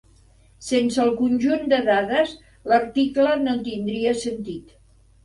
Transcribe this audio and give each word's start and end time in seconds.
Sense 0.67 1.01
el 1.01 1.11
conjunt 1.19 1.67
de 1.73 1.79
dades, 1.89 2.33
l'article 2.71 3.35
no 3.45 3.55
tindria 3.69 4.15
sentit. 4.23 4.73